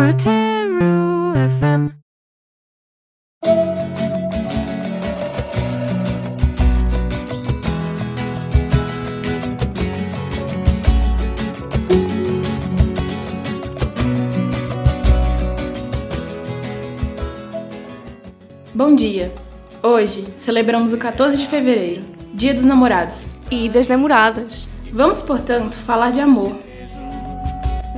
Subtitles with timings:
[0.00, 0.80] FM.
[18.72, 19.34] Bom dia!
[19.82, 23.28] Hoje celebramos o 14 de fevereiro, Dia dos Namorados.
[23.50, 24.66] E das namoradas.
[24.90, 26.69] Vamos, portanto, falar de amor.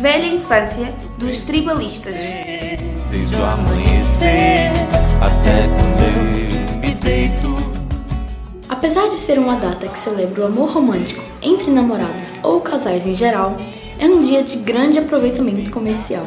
[0.00, 2.20] Velha infância dos tribalistas.
[3.10, 4.70] Desde o amanhecer
[5.20, 7.56] até quando eu me deito.
[8.68, 13.16] Apesar de ser uma data que celebra o amor romântico entre namorados ou casais em
[13.16, 13.56] geral,
[13.98, 16.26] é um dia de grande aproveitamento comercial.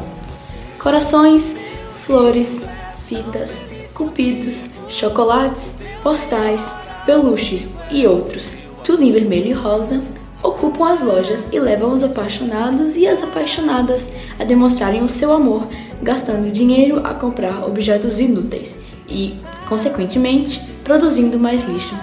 [0.78, 1.56] Corações,
[1.92, 2.66] flores,
[3.06, 3.62] fitas,
[3.94, 6.73] cupidos, chocolates, postais,
[7.06, 8.52] peluches e outros,
[8.84, 10.02] tudo em vermelho e rosa,
[10.44, 14.09] ocupam as lojas e levam os apaixonados e as apaixonadas
[14.40, 15.67] a demonstrarem o seu amor,
[16.02, 18.76] gastando dinheiro a comprar objetos inúteis
[19.08, 19.36] e,
[19.67, 21.95] consequentemente, produzindo mais lixo.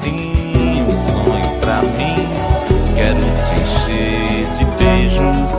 [0.00, 2.16] Assim, um sonho pra mim.
[2.94, 5.50] Quero te encher de beijos.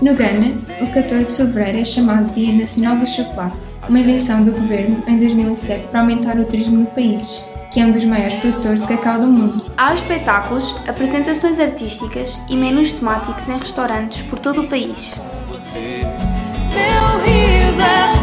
[0.00, 3.56] No Ghana, o 14 de fevereiro é chamado Dia Nacional do Chocolate,
[3.88, 7.90] uma invenção do governo em 2007 para aumentar o turismo no país, que é um
[7.90, 9.64] dos maiores produtores de cacau do mundo.
[9.76, 15.18] Há espetáculos, apresentações artísticas e menus temáticos em restaurantes por todo o país.
[16.72, 18.15] Meu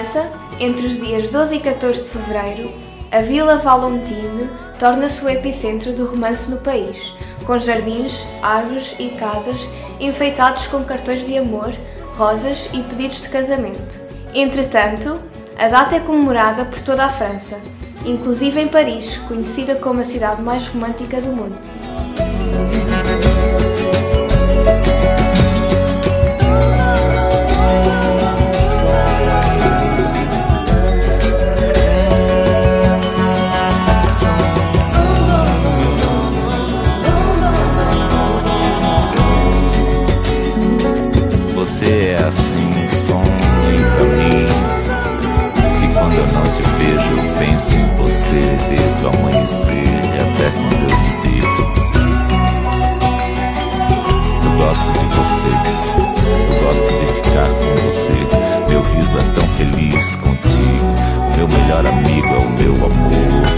[0.00, 2.72] França, entre os dias 12 e 14 de fevereiro,
[3.12, 7.12] a Vila Valentine torna-se o epicentro do romance no país,
[7.44, 9.68] com jardins, árvores e casas
[10.00, 11.70] enfeitados com cartões de amor,
[12.16, 14.00] rosas e pedidos de casamento.
[14.34, 15.20] Entretanto,
[15.58, 17.60] a data é comemorada por toda a França,
[18.02, 21.58] inclusive em Paris, conhecida como a cidade mais romântica do mundo.
[54.70, 55.50] Gosto de você,
[56.30, 58.18] eu gosto de ficar com você.
[58.68, 60.94] Meu riso é tão feliz contigo.
[61.36, 63.49] Meu melhor amigo é o meu amor.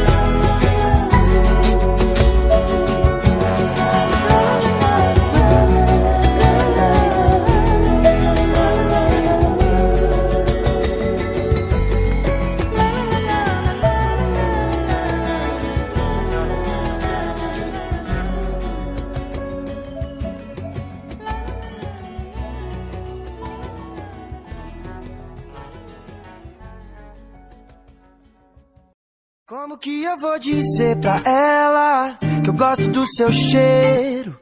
[29.73, 34.39] Como que eu vou dizer pra ela que eu gosto do seu cheiro,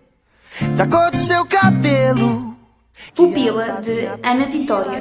[0.77, 2.57] da cor do seu cabelo?
[3.15, 5.01] Pupila, de Ana Vitória.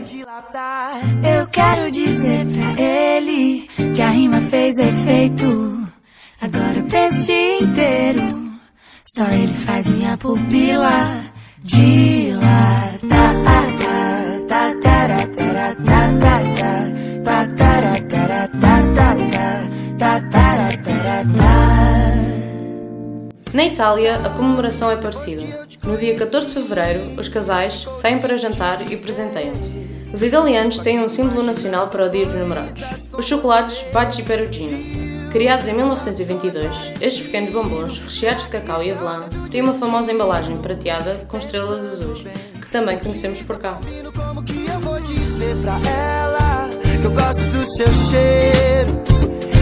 [1.23, 5.89] Eu quero dizer pra ele que a rima fez efeito.
[6.39, 8.21] Agora o peixe inteiro,
[9.07, 11.23] só ele faz minha pupila
[11.63, 12.99] dilatar.
[23.51, 25.67] Na Itália, a comemoração é parecida.
[25.83, 29.79] No dia 14 de fevereiro, os casais saem para jantar e presenteiam-se.
[30.13, 32.79] Os italianos têm um símbolo nacional para o Dia dos Namorados:
[33.17, 35.29] os chocolates Baci Perugino.
[35.31, 40.57] Criados em 1922, estes pequenos bombons, recheados de cacau e avelã, têm uma famosa embalagem
[40.57, 42.21] prateada com estrelas azuis,
[42.59, 43.79] que também conhecemos por cá.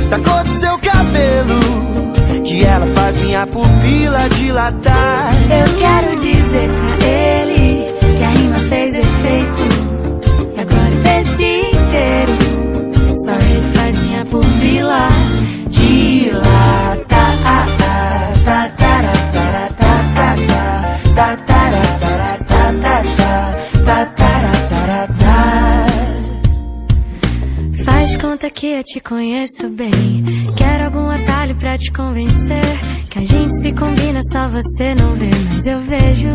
[0.10, 1.97] Da cor do seu cabelo,
[2.48, 5.34] que ela faz minha pupila dilatar.
[5.52, 9.60] Eu quero dizer pra ele que a rima fez efeito.
[10.56, 12.32] E agora o peixe inteiro,
[13.26, 15.08] só ele faz minha pupila
[15.70, 17.18] dilatar.
[27.84, 29.92] Faz conta que eu te conheço bem.
[31.88, 32.62] Te convencer.
[33.10, 35.30] Que a gente se combina, só você não vê.
[35.54, 36.30] Mas eu vejo,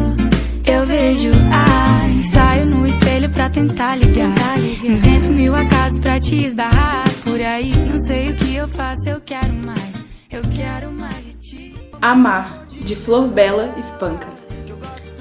[0.67, 1.31] eu vejo.
[1.51, 4.59] Ai, saio no espelho pra tentar ligar.
[4.83, 7.05] Invento mil acasos pra te esbarrar.
[7.23, 10.05] Por aí, não sei o que eu faço, eu quero mais.
[10.31, 11.75] Eu quero mais de ti.
[12.01, 14.27] Amar, de Flor Bela Espanca.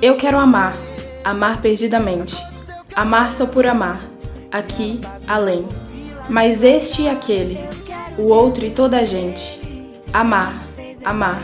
[0.02, 0.76] Eu quero amar,
[1.24, 2.36] amar perdidamente.
[2.96, 4.02] Amar só por amar,
[4.52, 5.66] aqui, além.
[6.30, 7.60] Mas este e aquele,
[8.18, 9.61] o outro e toda a gente.
[10.14, 10.54] Amar,
[11.06, 11.42] amar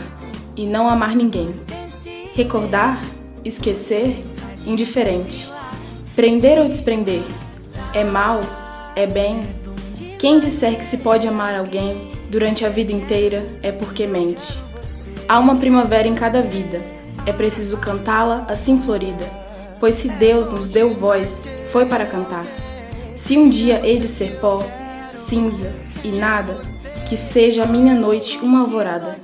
[0.54, 1.54] e não amar ninguém.
[2.34, 3.00] Recordar,
[3.42, 4.22] esquecer,
[4.66, 5.50] indiferente.
[6.14, 7.22] Prender ou desprender,
[7.94, 8.42] é mal,
[8.94, 9.42] é bem.
[10.18, 14.60] Quem disser que se pode amar alguém durante a vida inteira é porque mente.
[15.26, 16.82] Há uma primavera em cada vida,
[17.24, 19.26] é preciso cantá-la assim florida,
[19.80, 22.44] pois se Deus nos deu voz, foi para cantar.
[23.16, 24.62] Se um dia hei de ser pó,
[25.10, 25.72] cinza
[26.04, 26.60] e nada,
[27.08, 29.16] que seja a minha noite uma alvorada,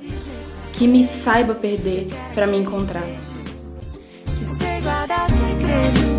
[0.73, 3.07] que me saiba perder para me encontrar.
[3.07, 6.15] Eu sei guardar segredo.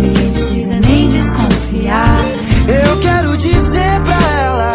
[0.00, 2.18] Ninguém precisa nem desconfiar.
[2.68, 4.74] Eu quero dizer pra ela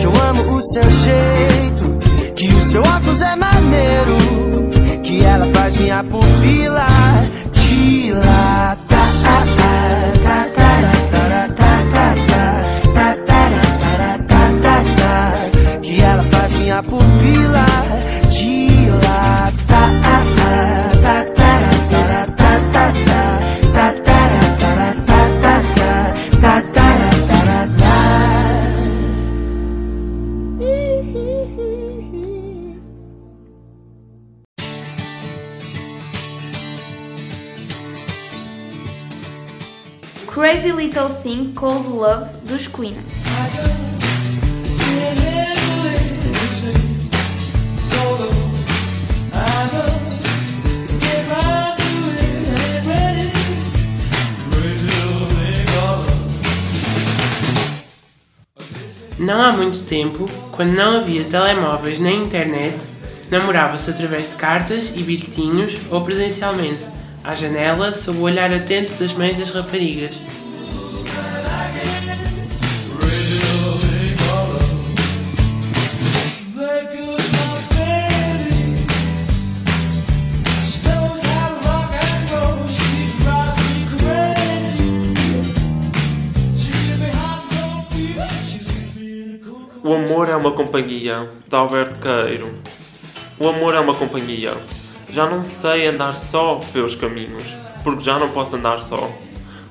[0.00, 5.76] que eu amo o seu jeito, que o seu óculos é maneiro, que ela faz
[5.76, 6.86] minha pupila
[40.32, 42.94] Crazy Little Thing Called Love dos Queen.
[59.18, 62.86] Não há muito tempo, quando não havia telemóveis nem internet,
[63.28, 66.88] namorava-se através de cartas e bilhetinhos ou presencialmente,
[67.22, 70.20] à janela, sob o olhar atento das mães das raparigas.
[89.82, 92.54] O amor é uma companhia, de Alberto Queiro.
[93.38, 94.52] O amor é uma companhia.
[95.10, 99.10] Já não sei andar só pelos caminhos, porque já não posso andar só.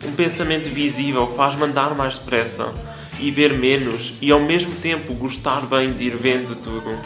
[0.05, 2.73] Um pensamento visível faz-me andar mais depressa
[3.19, 6.99] e ver menos e ao mesmo tempo gostar bem de ir vendo tudo.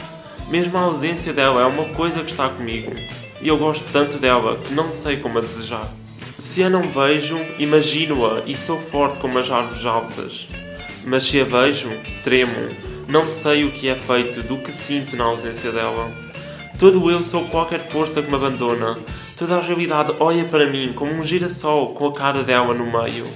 [0.50, 2.94] Mesmo a ausência dela é uma coisa que está comigo
[3.42, 5.88] e eu gosto tanto dela que não sei como a desejar.
[6.38, 10.48] Se a não vejo, imagino-a e sou forte como as árvores altas.
[11.06, 11.90] Mas se a vejo,
[12.24, 12.76] tremo,
[13.08, 16.12] não sei o que é feito do que sinto na ausência dela.
[16.78, 18.98] Todo eu sou qualquer força que me abandona.
[19.38, 23.28] Toda a realidade olha para mim como um girassol com a cara dela no meio.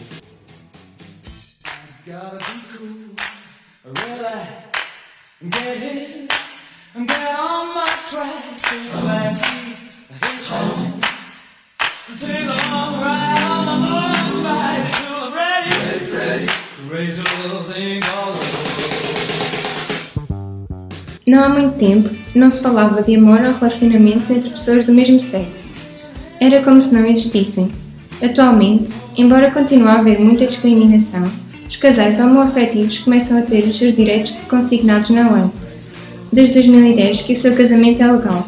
[21.27, 25.19] Não há muito tempo, não se falava de amor ou relacionamentos entre pessoas do mesmo
[25.19, 25.73] sexo.
[26.39, 27.71] Era como se não existissem.
[28.21, 31.23] Atualmente, embora continue a haver muita discriminação,
[31.67, 35.49] os casais homoafetivos começam a ter os seus direitos consignados na lei.
[36.31, 38.47] Desde 2010 que o seu casamento é legal.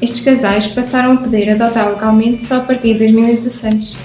[0.00, 3.96] Estes casais passaram a poder adotar legalmente só a partir de 2016.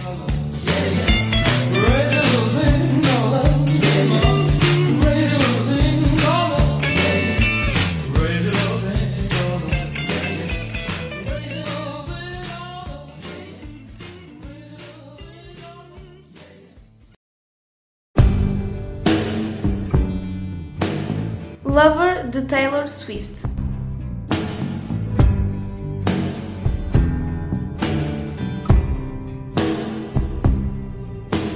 [21.74, 23.48] Lover de Taylor Swift.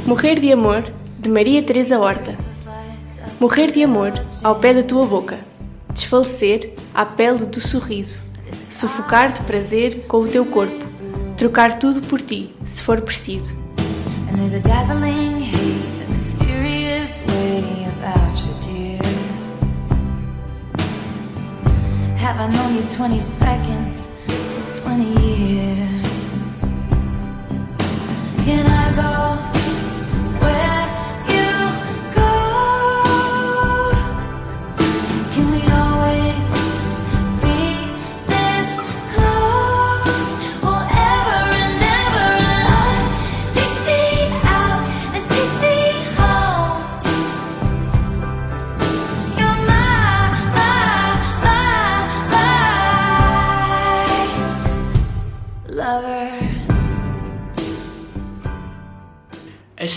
[0.07, 0.85] Morrer de amor
[1.19, 2.31] de Maria Teresa Horta.
[3.39, 4.11] Morrer de amor
[4.43, 5.37] ao pé da tua boca.
[5.93, 8.17] Desfalecer à pele do sorriso.
[8.65, 10.83] Sufocar de prazer com o teu corpo.
[11.37, 13.53] Trocar tudo por ti, se for preciso.
[14.31, 18.56] And there's a dazzling haze, a mysterious way about you,
[22.27, 26.43] Have I known you 20 seconds or 20 years?
[28.43, 29.56] Can I go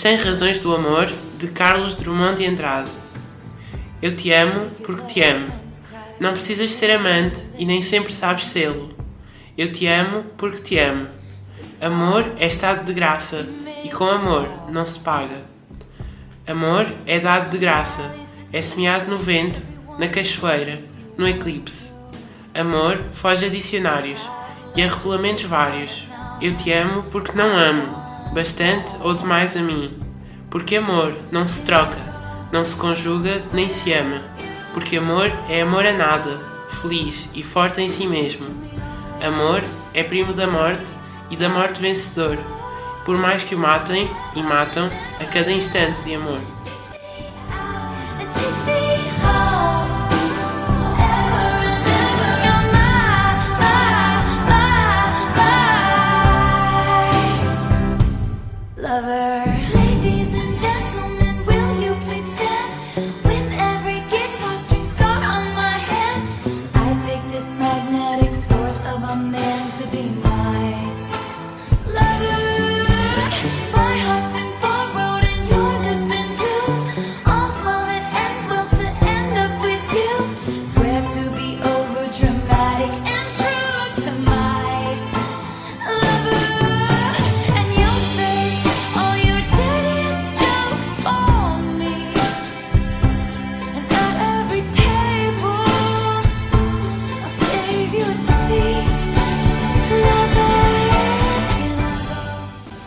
[0.01, 2.91] 100 Razões do Amor, de Carlos Drummond de Andrade.
[4.01, 5.53] Eu te amo porque te amo.
[6.19, 8.95] Não precisas ser amante e nem sempre sabes sê-lo.
[9.59, 11.07] Eu te amo porque te amo.
[11.83, 13.47] Amor é estado de graça
[13.85, 15.37] e com amor não se paga.
[16.47, 18.01] Amor é dado de graça,
[18.55, 19.63] é semeado no vento,
[19.99, 20.81] na cachoeira,
[21.19, 21.93] no eclipse.
[22.55, 24.27] Amor foge a dicionários
[24.75, 26.09] e a regulamentos vários.
[26.41, 30.01] Eu te amo porque não amo, bastante ou demais a mim.
[30.51, 31.99] Porque amor não se troca,
[32.53, 34.23] não se conjuga nem se ama.
[34.73, 38.47] Porque amor é amor a nada, feliz e forte em si mesmo.
[39.23, 40.93] Amor é primo da morte
[41.31, 42.39] e da morte vencedor,
[43.05, 46.41] por mais que o matem e matam a cada instante de amor.
[58.81, 59.80] Lover.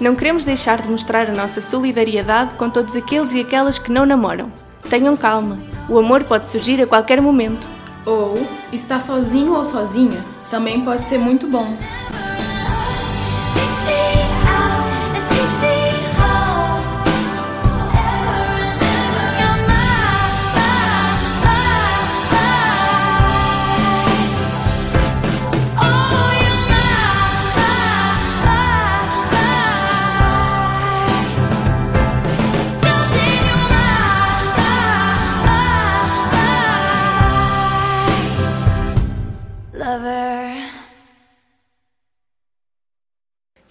[0.03, 4.05] Não queremos deixar de mostrar a nossa solidariedade com todos aqueles e aquelas que não
[4.05, 4.51] namoram.
[4.89, 5.57] Tenham calma,
[5.87, 7.69] o amor pode surgir a qualquer momento.
[8.05, 10.19] Ou estar sozinho ou sozinha
[10.49, 11.77] também pode ser muito bom.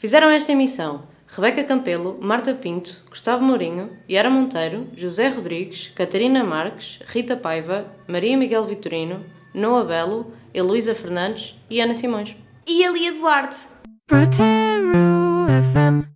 [0.03, 6.99] Fizeram esta emissão Rebeca Campelo, Marta Pinto, Gustavo Mourinho, Yara Monteiro, José Rodrigues, Catarina Marques,
[7.07, 12.37] Rita Paiva, Maria Miguel Vitorino, Noa Belo, Heloísa Fernandes e Ana Simões.
[12.67, 13.55] E ali Eduardo.
[14.09, 16.13] Proteru FM